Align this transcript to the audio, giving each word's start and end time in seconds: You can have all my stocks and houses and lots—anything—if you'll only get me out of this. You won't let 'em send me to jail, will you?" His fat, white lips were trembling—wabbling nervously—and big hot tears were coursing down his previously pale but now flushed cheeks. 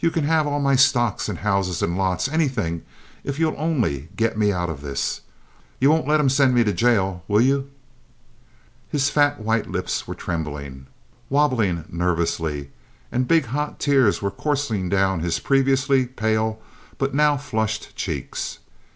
You 0.00 0.10
can 0.10 0.24
have 0.24 0.44
all 0.44 0.58
my 0.58 0.74
stocks 0.74 1.28
and 1.28 1.38
houses 1.38 1.82
and 1.82 1.96
lots—anything—if 1.96 3.38
you'll 3.38 3.54
only 3.56 4.08
get 4.16 4.36
me 4.36 4.50
out 4.52 4.68
of 4.70 4.80
this. 4.80 5.20
You 5.78 5.88
won't 5.88 6.08
let 6.08 6.18
'em 6.18 6.28
send 6.28 6.52
me 6.52 6.64
to 6.64 6.72
jail, 6.72 7.22
will 7.28 7.40
you?" 7.40 7.70
His 8.88 9.08
fat, 9.08 9.38
white 9.38 9.70
lips 9.70 10.08
were 10.08 10.16
trembling—wabbling 10.16 11.84
nervously—and 11.90 13.28
big 13.28 13.44
hot 13.44 13.78
tears 13.78 14.20
were 14.20 14.32
coursing 14.32 14.88
down 14.88 15.20
his 15.20 15.38
previously 15.38 16.06
pale 16.06 16.60
but 16.98 17.14
now 17.14 17.36
flushed 17.36 17.94
cheeks. 17.94 18.58